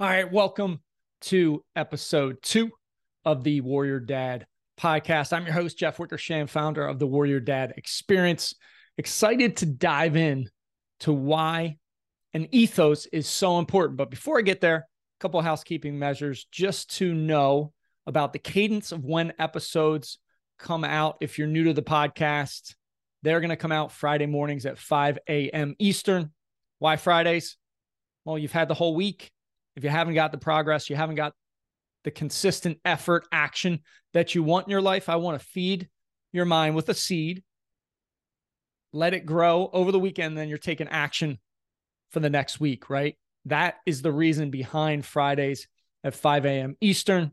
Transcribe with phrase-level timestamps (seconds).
[0.00, 0.78] All right, welcome
[1.22, 2.70] to episode two
[3.24, 4.46] of the Warrior Dad
[4.80, 5.32] podcast.
[5.32, 8.54] I'm your host, Jeff Wickersham, founder of the Warrior Dad Experience.
[8.96, 10.50] Excited to dive in
[11.00, 11.78] to why
[12.32, 13.96] an ethos is so important.
[13.96, 17.72] But before I get there, a couple housekeeping measures just to know
[18.06, 20.20] about the cadence of when episodes
[20.60, 21.16] come out.
[21.20, 22.76] If you're new to the podcast,
[23.24, 25.74] they're going to come out Friday mornings at 5 a.m.
[25.80, 26.30] Eastern.
[26.78, 27.56] Why Fridays?
[28.24, 29.32] Well, you've had the whole week
[29.78, 31.34] if you haven't got the progress, you haven't got
[32.02, 33.78] the consistent effort, action
[34.12, 35.88] that you want in your life, I want to feed
[36.32, 37.44] your mind with a seed,
[38.92, 41.38] let it grow over the weekend, then you're taking action
[42.10, 43.16] for the next week, right?
[43.44, 45.68] That is the reason behind Fridays
[46.02, 46.76] at 5 a.m.
[46.80, 47.30] Eastern.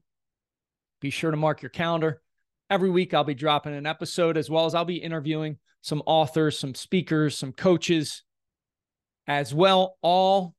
[1.01, 2.21] Be sure to mark your calendar.
[2.69, 6.59] Every week, I'll be dropping an episode as well as I'll be interviewing some authors,
[6.59, 8.23] some speakers, some coaches
[9.25, 10.53] as well, all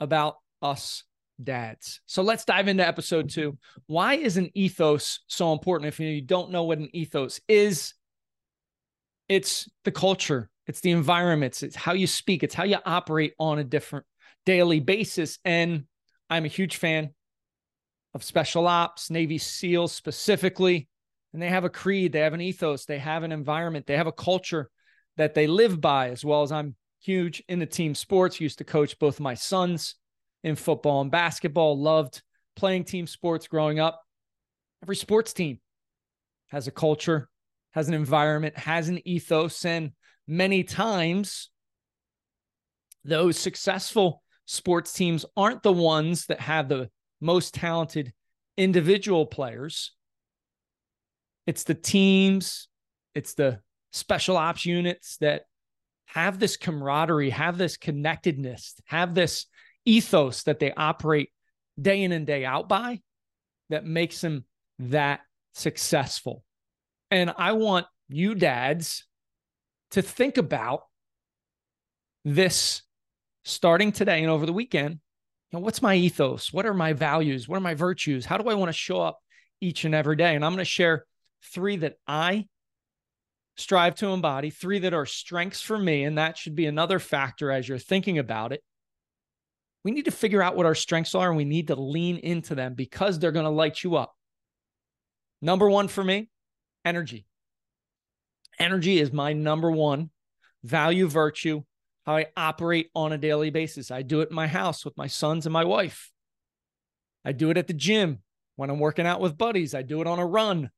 [0.00, 1.04] about us
[1.42, 2.00] dads.
[2.06, 3.58] So let's dive into episode two.
[3.86, 5.88] Why is an ethos so important?
[5.88, 7.94] If you don't know what an ethos is,
[9.28, 13.58] it's the culture, it's the environments, it's how you speak, it's how you operate on
[13.58, 14.06] a different
[14.46, 15.38] daily basis.
[15.44, 15.84] And
[16.30, 17.10] I'm a huge fan
[18.14, 20.88] of special ops, Navy SEALs specifically.
[21.32, 24.06] And they have a creed, they have an ethos, they have an environment, they have
[24.06, 24.70] a culture
[25.18, 28.40] that they live by, as well as I'm huge into team sports.
[28.40, 29.94] Used to coach both my sons
[30.42, 32.22] in football and basketball, loved
[32.56, 34.02] playing team sports growing up.
[34.82, 35.60] Every sports team
[36.48, 37.28] has a culture,
[37.72, 39.92] has an environment, has an ethos, and
[40.26, 41.50] many times
[43.04, 48.12] those successful sports teams aren't the ones that have the most talented
[48.56, 49.92] individual players.
[51.46, 52.68] It's the teams,
[53.14, 53.60] it's the
[53.92, 55.42] special ops units that
[56.06, 59.46] have this camaraderie, have this connectedness, have this
[59.88, 61.30] ethos that they operate
[61.80, 63.00] day in and day out by
[63.70, 64.44] that makes them
[64.78, 65.20] that
[65.54, 66.44] successful.
[67.10, 69.06] And I want you dads
[69.92, 70.82] to think about
[72.24, 72.82] this
[73.44, 75.00] starting today and over the weekend.
[75.50, 76.52] You know, what's my ethos?
[76.52, 77.48] What are my values?
[77.48, 78.26] What are my virtues?
[78.26, 79.18] How do I want to show up
[79.60, 80.34] each and every day?
[80.34, 81.06] And I'm going to share
[81.42, 82.46] three that I
[83.56, 86.04] strive to embody, three that are strengths for me.
[86.04, 88.62] And that should be another factor as you're thinking about it
[89.88, 92.54] we need to figure out what our strengths are and we need to lean into
[92.54, 94.14] them because they're going to light you up.
[95.40, 96.28] Number one for me,
[96.84, 97.24] energy.
[98.58, 100.10] Energy is my number one
[100.62, 101.62] value, virtue,
[102.04, 103.90] how I operate on a daily basis.
[103.90, 106.10] I do it in my house with my sons and my wife.
[107.24, 108.18] I do it at the gym
[108.56, 109.74] when I'm working out with buddies.
[109.74, 110.70] I do it on a run.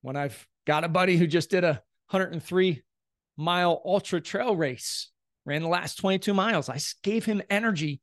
[0.00, 2.82] When I've got a buddy who just did a 103
[3.36, 5.10] mile ultra trail race,
[5.44, 6.68] ran the last 22 miles.
[6.68, 8.00] I gave him energy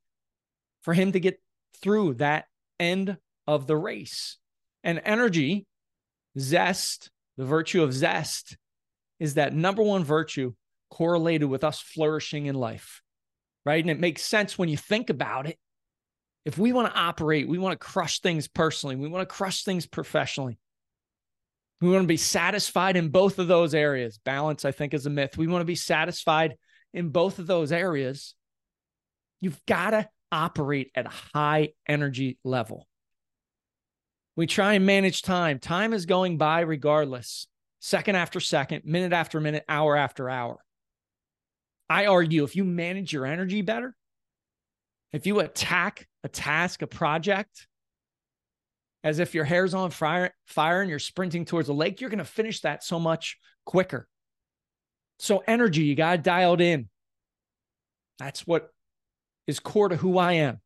[0.81, 1.41] for him to get
[1.81, 2.45] through that
[2.79, 4.37] end of the race.
[4.83, 5.65] And energy,
[6.39, 8.57] zest, the virtue of zest,
[9.19, 10.53] is that number one virtue
[10.89, 13.01] correlated with us flourishing in life,
[13.65, 13.83] right?
[13.83, 15.57] And it makes sense when you think about it.
[16.45, 19.63] If we want to operate, we want to crush things personally, we want to crush
[19.63, 20.57] things professionally.
[21.81, 24.19] We want to be satisfied in both of those areas.
[24.23, 25.37] Balance, I think, is a myth.
[25.37, 26.55] We want to be satisfied
[26.93, 28.33] in both of those areas,
[29.39, 32.87] you've got to operate at a high energy level.
[34.35, 35.59] We try and manage time.
[35.59, 37.47] Time is going by regardless,
[37.79, 40.57] second after second, minute after minute, hour after hour.
[41.89, 43.95] I argue if you manage your energy better,
[45.11, 47.67] if you attack a task, a project,
[49.03, 52.17] as if your hair's on fire, fire and you're sprinting towards a lake, you're going
[52.17, 54.07] to finish that so much quicker.
[55.19, 56.89] So energy, you got dialed in.
[58.19, 58.69] That's what
[59.45, 60.59] is core to who I am.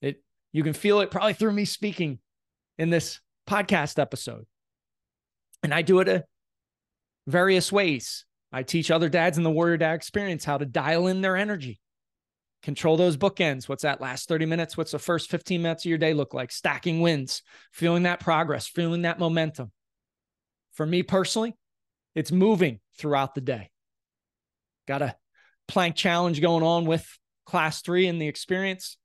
[0.00, 0.22] It
[0.52, 2.18] you can feel it probably through me speaking
[2.78, 4.46] in this podcast episode.
[5.62, 6.24] And I do it a
[7.26, 8.24] various ways.
[8.52, 11.80] I teach other dads in the Warrior Dad experience how to dial in their energy.
[12.62, 13.68] Control those bookends.
[13.68, 14.76] What's that last 30 minutes?
[14.76, 16.50] What's the first 15 minutes of your day look like?
[16.50, 17.42] Stacking wins,
[17.72, 19.72] feeling that progress, feeling that momentum.
[20.72, 21.54] For me personally,
[22.16, 23.70] it's moving throughout the day.
[24.88, 25.16] Got a
[25.68, 27.06] plank challenge going on with
[27.44, 28.96] class three in the experience.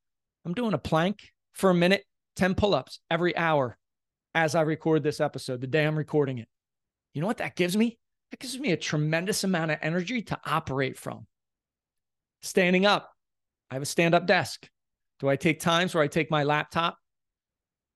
[0.45, 1.19] I'm doing a plank
[1.53, 2.05] for a minute,
[2.37, 3.77] 10 pull ups every hour
[4.33, 6.47] as I record this episode, the day I'm recording it.
[7.13, 7.99] You know what that gives me?
[8.31, 11.27] That gives me a tremendous amount of energy to operate from.
[12.41, 13.11] Standing up,
[13.69, 14.69] I have a stand up desk.
[15.19, 16.97] Do I take times where I take my laptop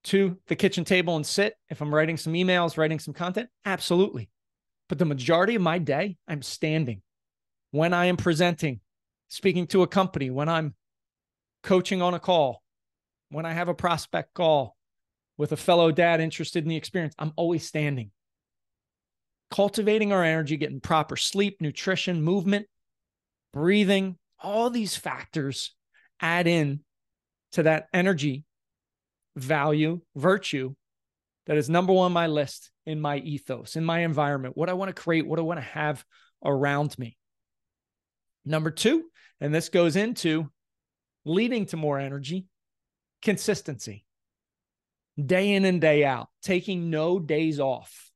[0.06, 3.50] to the kitchen table and sit if I'm writing some emails, writing some content?
[3.64, 4.30] Absolutely.
[4.88, 7.02] But the majority of my day, I'm standing.
[7.72, 8.80] When I am presenting,
[9.28, 10.76] speaking to a company, when I'm
[11.64, 12.62] coaching on a call,
[13.30, 14.76] when I have a prospect call
[15.38, 18.12] with a fellow dad interested in the experience, I'm always standing.
[19.52, 22.68] Cultivating our energy, getting proper sleep, nutrition, movement,
[23.54, 25.74] breathing, all these factors
[26.20, 26.82] add in
[27.54, 28.46] to that energy,
[29.36, 30.74] value, virtue
[31.48, 34.74] that is number one on my list in my ethos, in my environment, what I
[34.74, 36.06] want to create, what I want to have
[36.44, 37.18] around me.
[38.46, 39.06] Number two,
[39.42, 40.50] and this goes into
[41.26, 42.46] leading to more energy,
[43.22, 44.06] consistency.
[45.24, 48.12] Day in and day out, taking no days off.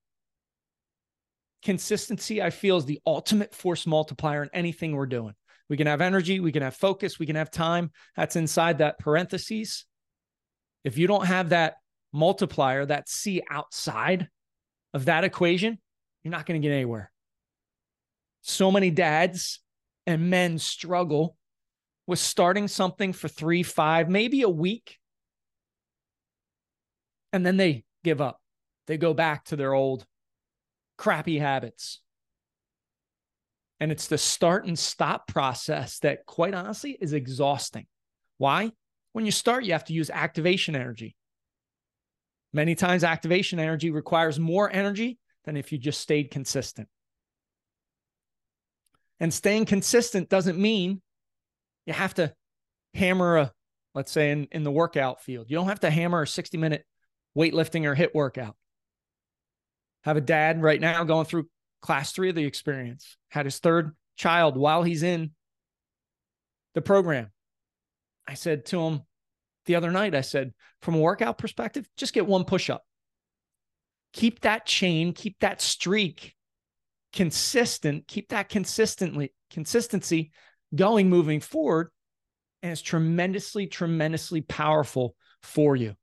[1.64, 5.34] Consistency, I feel, is the ultimate force multiplier in anything we're doing.
[5.70, 7.92] We can have energy, we can have focus, we can have time.
[8.16, 9.86] That's inside that parentheses.
[10.84, 11.76] If you don't have that
[12.12, 14.28] multiplier, that C outside
[14.94, 15.78] of that equation,
[16.24, 17.12] you're not going to get anywhere.
[18.42, 19.60] So many dads
[20.08, 21.36] and men struggle
[22.08, 24.98] with starting something for three, five, maybe a week.
[27.32, 28.42] And then they give up.
[28.88, 30.06] They go back to their old
[30.98, 32.02] crappy habits.
[33.80, 37.86] And it's the start and stop process that, quite honestly, is exhausting.
[38.38, 38.72] Why?
[39.14, 41.16] When you start, you have to use activation energy.
[42.52, 46.88] Many times, activation energy requires more energy than if you just stayed consistent.
[49.20, 51.02] And staying consistent doesn't mean
[51.86, 52.34] you have to
[52.94, 53.52] hammer a,
[53.94, 55.48] let's say, in, in the workout field.
[55.50, 56.86] You don't have to hammer a 60 minute
[57.38, 58.56] weightlifting or HIIT workout.
[60.04, 61.50] Have a dad right now going through
[61.82, 65.32] class three of the experience, had his third child while he's in
[66.74, 67.32] the program.
[68.28, 69.02] I said to him
[69.70, 70.52] the other night, I said,
[70.82, 72.82] from a workout perspective, just get one push up.
[74.14, 76.34] Keep that chain, keep that streak
[77.14, 80.32] consistent, keep that consistently consistency
[80.74, 81.92] going moving forward.
[82.64, 85.94] And it's tremendously, tremendously powerful for you.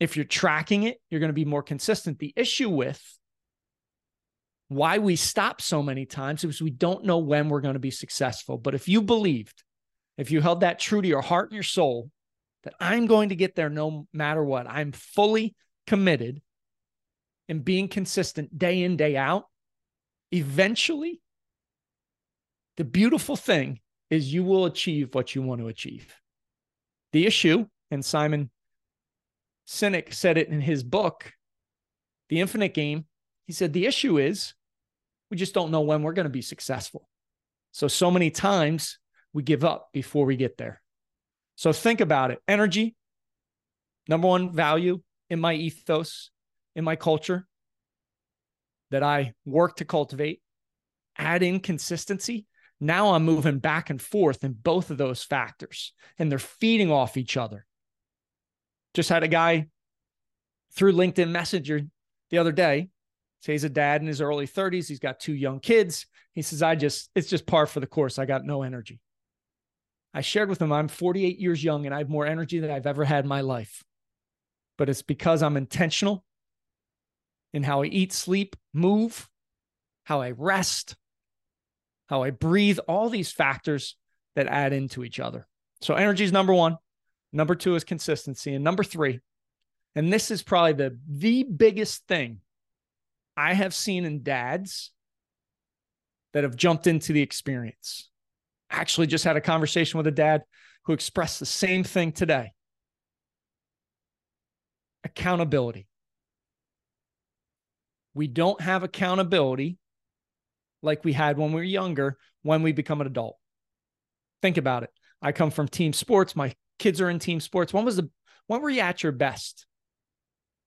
[0.00, 2.18] If you're tracking it, you're going to be more consistent.
[2.18, 3.02] The issue with
[4.68, 7.90] why we stop so many times is we don't know when we're going to be
[7.90, 8.56] successful.
[8.56, 9.62] But if you believed,
[10.16, 12.10] if you held that true to your heart and your soul,
[12.66, 15.54] that I'm going to get there no matter what, I'm fully
[15.86, 16.42] committed
[17.48, 19.44] and being consistent day in, day out,
[20.32, 21.20] eventually,
[22.76, 23.78] the beautiful thing
[24.10, 26.12] is you will achieve what you want to achieve.
[27.12, 28.50] The issue, and Simon
[29.68, 31.32] Sinek said it in his book,
[32.30, 33.04] The Infinite Game,
[33.46, 34.54] he said, the issue is
[35.30, 37.08] we just don't know when we're going to be successful.
[37.70, 38.98] So, so many times
[39.32, 40.82] we give up before we get there.
[41.56, 42.94] So, think about it energy,
[44.08, 46.30] number one value in my ethos,
[46.74, 47.46] in my culture
[48.90, 50.40] that I work to cultivate,
[51.18, 52.46] add in consistency.
[52.78, 57.16] Now I'm moving back and forth in both of those factors, and they're feeding off
[57.16, 57.66] each other.
[58.94, 59.66] Just had a guy
[60.74, 61.82] through LinkedIn Messenger
[62.30, 62.90] the other day
[63.46, 64.88] Say he's a dad in his early 30s.
[64.88, 66.06] He's got two young kids.
[66.32, 68.18] He says, I just, it's just par for the course.
[68.18, 68.98] I got no energy.
[70.16, 72.86] I shared with him, I'm 48 years young and I have more energy than I've
[72.86, 73.84] ever had in my life.
[74.78, 76.24] But it's because I'm intentional
[77.52, 79.28] in how I eat, sleep, move,
[80.04, 80.96] how I rest,
[82.06, 83.94] how I breathe, all these factors
[84.36, 85.46] that add into each other.
[85.82, 86.78] So energy is number one.
[87.34, 88.54] Number two is consistency.
[88.54, 89.20] And number three,
[89.94, 92.40] and this is probably the, the biggest thing
[93.36, 94.92] I have seen in dads
[96.32, 98.08] that have jumped into the experience.
[98.70, 100.42] Actually just had a conversation with a dad
[100.84, 102.52] who expressed the same thing today
[105.04, 105.86] accountability.
[108.12, 109.78] We don't have accountability
[110.82, 113.36] like we had when we were younger when we become an adult.
[114.42, 114.90] Think about it.
[115.22, 116.36] I come from team sports.
[116.36, 117.72] My kids are in team sports.
[117.72, 118.10] When was the
[118.46, 119.66] when were you at your best?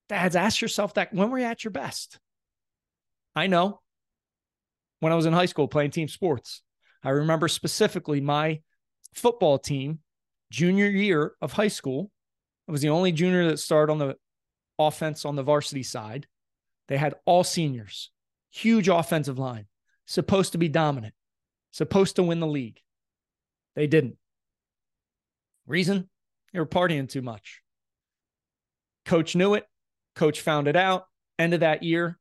[0.09, 1.13] Dads, ask yourself that.
[1.13, 2.19] When were you at your best?
[3.35, 3.79] I know
[4.99, 6.61] when I was in high school playing team sports.
[7.03, 8.61] I remember specifically my
[9.13, 9.99] football team,
[10.51, 12.11] junior year of high school.
[12.67, 14.15] I was the only junior that started on the
[14.77, 16.27] offense on the varsity side.
[16.87, 18.11] They had all seniors,
[18.51, 19.67] huge offensive line,
[20.05, 21.13] supposed to be dominant,
[21.71, 22.79] supposed to win the league.
[23.75, 24.17] They didn't.
[25.67, 26.09] Reason?
[26.51, 27.61] They were partying too much.
[29.05, 29.65] Coach knew it.
[30.15, 31.05] Coach found it out.
[31.37, 32.19] End of that year,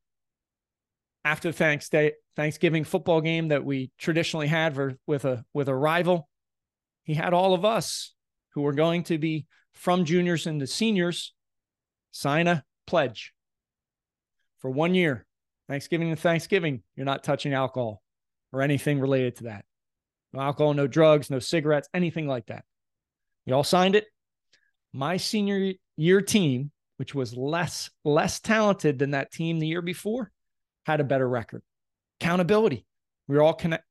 [1.25, 5.75] after Thanks Day, Thanksgiving football game that we traditionally had for, with a with a
[5.75, 6.29] rival.
[7.03, 8.15] He had all of us
[8.55, 11.35] who were going to be from juniors into seniors
[12.13, 13.33] sign a pledge
[14.61, 15.27] for one year.
[15.67, 18.05] Thanksgiving to Thanksgiving, you're not touching alcohol
[18.53, 19.65] or anything related to that.
[20.33, 22.65] No alcohol, no drugs, no cigarettes, anything like that.
[23.47, 24.07] We all signed it.
[24.93, 30.31] my senior year team, which was less less talented than that team the year before,
[30.87, 31.63] had a better record.
[32.21, 32.85] Accountability.
[33.27, 33.85] We're all connect.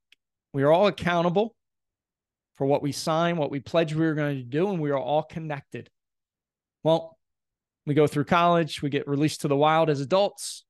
[0.53, 1.55] We're all accountable
[2.55, 4.97] for what we signed, what we pledged we were going to do, and we are
[4.97, 5.89] all connected.
[6.83, 7.17] Well,
[7.85, 10.65] we go through college, we get released to the wild as adults.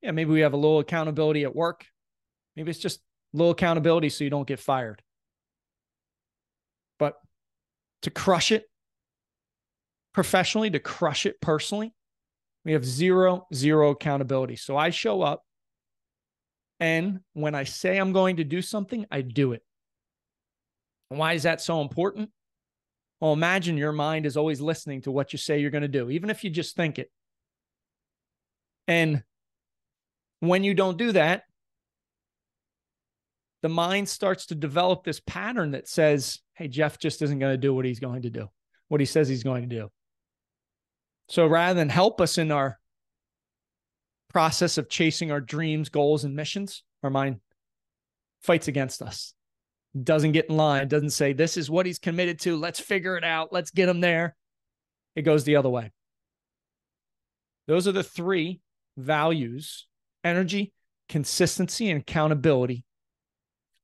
[0.00, 1.84] Yeah, maybe we have a little accountability at work.
[2.56, 5.02] Maybe it's just a little accountability so you don't get fired.
[6.98, 7.14] But
[8.02, 8.64] to crush it
[10.12, 11.92] professionally, to crush it personally,
[12.64, 14.56] we have zero, zero accountability.
[14.56, 15.43] So I show up,
[16.84, 19.62] and when I say I'm going to do something, I do it.
[21.08, 22.28] Why is that so important?
[23.22, 26.10] Well, imagine your mind is always listening to what you say you're going to do,
[26.10, 27.10] even if you just think it.
[28.86, 29.22] And
[30.40, 31.44] when you don't do that,
[33.62, 37.56] the mind starts to develop this pattern that says, hey, Jeff just isn't going to
[37.56, 38.50] do what he's going to do,
[38.88, 39.88] what he says he's going to do.
[41.30, 42.78] So rather than help us in our
[44.34, 47.38] process of chasing our dreams, goals, and missions, our mind
[48.42, 49.32] fights against us
[50.02, 52.56] doesn't get in line, doesn't say, this is what he's committed to.
[52.56, 53.52] Let's figure it out.
[53.52, 54.34] Let's get him there.
[55.14, 55.92] It goes the other way.
[57.68, 58.60] Those are the three
[58.96, 59.86] values
[60.24, 60.72] energy,
[61.08, 62.84] consistency, and accountability.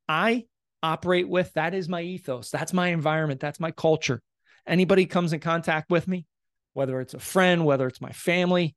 [0.08, 0.46] I
[0.82, 2.50] operate with that is my ethos.
[2.50, 3.40] That's my environment.
[3.40, 4.20] That's my culture.
[4.66, 6.26] Anybody comes in contact with me,
[6.72, 8.74] whether it's a friend, whether it's my family,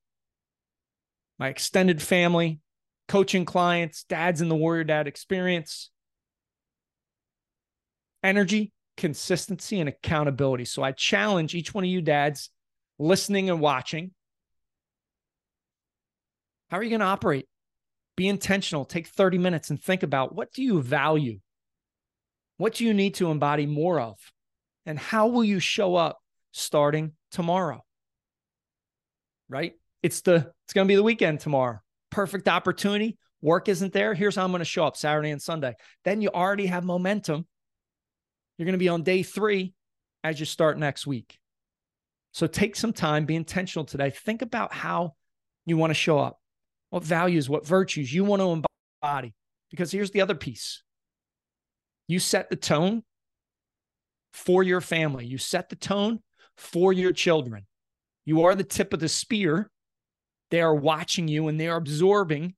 [1.39, 2.59] my extended family,
[3.07, 5.89] coaching clients, dads in the Warrior Dad experience,
[8.23, 10.65] energy, consistency, and accountability.
[10.65, 12.49] So I challenge each one of you dads
[12.99, 14.11] listening and watching.
[16.69, 17.47] How are you going to operate?
[18.15, 18.85] Be intentional.
[18.85, 21.39] Take 30 minutes and think about what do you value?
[22.57, 24.17] What do you need to embody more of?
[24.85, 26.19] And how will you show up
[26.51, 27.83] starting tomorrow?
[29.49, 29.73] Right?
[30.01, 31.79] It's the it's going to be the weekend tomorrow.
[32.09, 33.15] Perfect opportunity.
[33.43, 34.15] Work isn't there.
[34.15, 35.75] Here's how I'm going to show up Saturday and Sunday.
[36.03, 37.45] Then you already have momentum
[38.57, 39.75] you're going to be on day three
[40.23, 41.37] as you start next week.
[42.31, 44.09] So take some time, be intentional today.
[44.09, 45.13] Think about how
[45.67, 46.39] you want to show up,
[46.89, 48.63] what values, what virtues you want to
[49.03, 49.35] embody.
[49.69, 50.81] Because here's the other piece
[52.07, 53.03] you set the tone
[54.33, 56.19] for your family, you set the tone
[56.57, 57.67] for your children.
[58.25, 59.69] You are the tip of the spear.
[60.53, 62.53] They are watching you and they are absorbing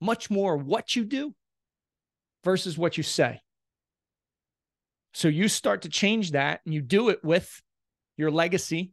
[0.00, 1.34] much more what you do
[2.42, 3.42] versus what you say.
[5.12, 7.62] So you start to change that and you do it with
[8.16, 8.92] your legacy,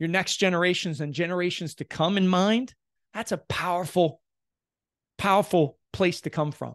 [0.00, 2.74] your next generations and generations to come in mind.
[3.14, 4.20] That's a powerful,
[5.16, 6.74] powerful place to come from.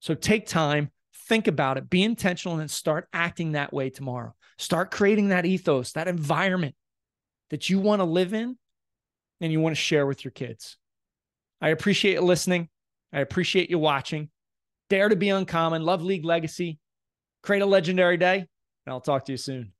[0.00, 0.90] So take time,
[1.28, 4.34] think about it, be intentional, and start acting that way tomorrow.
[4.58, 6.74] Start creating that ethos, that environment
[7.50, 8.56] that you want to live in
[9.40, 10.78] and you want to share with your kids.
[11.60, 12.68] I appreciate you listening.
[13.12, 14.30] I appreciate you watching.
[14.90, 15.82] Dare to be uncommon.
[15.82, 16.78] Love League Legacy.
[17.42, 18.38] Create a legendary day.
[18.38, 19.72] And I'll talk to you soon.